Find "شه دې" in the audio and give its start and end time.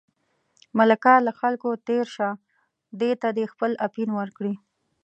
2.15-3.11